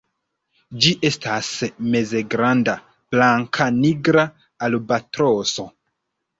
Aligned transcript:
Ĝi 0.85 0.93
estas 1.09 1.49
mezgranda 1.97 2.75
blankanigra 3.15 4.27
albatroso. 4.71 5.71